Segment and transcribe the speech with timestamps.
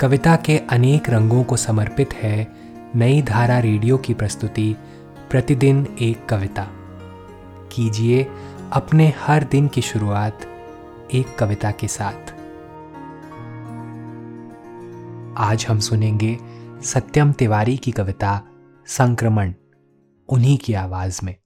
[0.00, 2.46] कविता के अनेक रंगों को समर्पित है
[2.94, 4.76] नई धारा रेडियो की प्रस्तुति,
[5.30, 6.66] प्रतिदिन एक कविता।
[7.72, 8.24] कीजिए
[8.72, 10.42] अपने हर दिन की शुरुआत
[11.14, 12.32] एक कविता के साथ।
[15.38, 16.38] आज हम सुनेंगे
[16.82, 18.40] सत्यम तिवारी की कविता,
[18.86, 19.54] संक्रमण,
[20.28, 21.36] उन्हीं की आवाज़ में।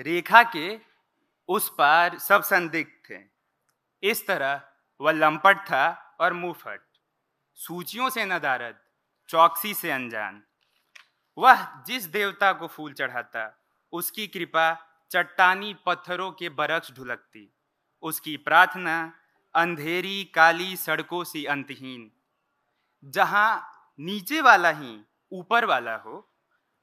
[0.00, 0.78] रेखा के
[1.48, 3.18] उस पार सब संदिग्ध थे।
[4.10, 4.60] इस तरह
[5.00, 6.80] वह लंपट था और मुंहफट
[7.54, 8.78] सूचियों से नदारद,
[9.28, 10.42] चौकसी से अनजान।
[11.38, 17.54] वह जिस देवता को फूल चढ़ाता, उसकी कृपा चट्टानी पत्थरों के बरक्ष ढुलकती।
[18.02, 19.12] उसकी प्रार्थना
[19.54, 22.10] अंधेरी काली सड़कों से अंतहीन।
[23.04, 25.00] जहाँ नीचे वाला ही
[25.32, 26.34] ऊपर वाला हो,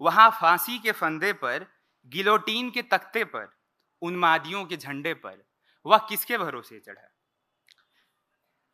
[0.02, 1.66] वहाँ फांसी के फंदे पर,
[2.08, 3.58] गिलोटीन के तख्ते पर,
[4.02, 5.46] उन्मादियों के झंडे पर,
[5.86, 7.12] वह किसके भरोसे चढ़ा?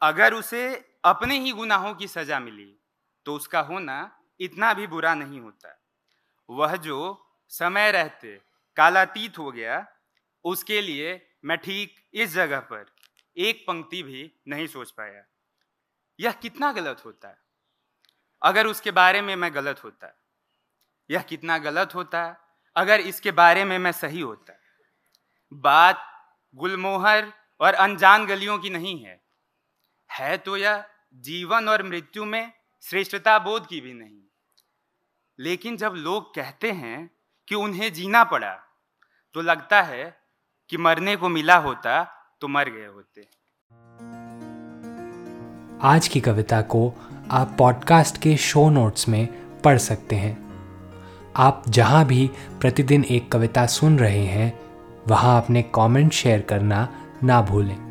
[0.01, 2.77] अगर उसे अपने ही गुनाहों की सजा मिली
[3.25, 5.77] तो उसका होना इतना भी बुरा नहीं होता।
[6.49, 8.41] वह जो समय रहते,
[8.77, 9.85] कालातीत हो गया,
[10.45, 12.85] उसके लिए मैं ठीक इस जगह पर
[13.37, 15.23] एक पंक्ति भी नहीं सोच पाया।
[16.19, 17.35] यह कितना गलत होता?
[18.41, 20.13] अगर उसके बारे में मैं गलत होता,
[21.09, 22.35] यह कितना गलत होता?
[22.75, 24.53] अगर इसके बारे में मैं सही होता?
[25.53, 26.07] बात
[26.55, 29.20] गुलमोहर और अनजान गलियों की नहीं है।
[30.21, 30.83] है तो यह
[31.13, 34.17] जीवन और मृत्यु में श्रेष्ठता बोध की भी नहीं।
[35.39, 37.09] लेकिन जब लोग कहते हैं
[37.47, 38.53] कि उन्हें जीना पड़ा
[39.33, 40.21] तो लगता है
[40.69, 42.03] कि मरने को मिला होता
[42.41, 43.21] तो मर गए होते।
[45.87, 46.93] आज की कविता को
[47.31, 49.27] आप पॉडकास्ट के शो नोट्स में
[49.61, 50.51] पढ़ सकते हैं।
[51.35, 52.29] आप जहाँ भी
[52.61, 54.59] प्रतिदिन एक कविता सुन रहे हैं,
[55.07, 56.87] वहाँ अपने कमेंट शेयर करना
[57.23, 57.90] ना भूलें।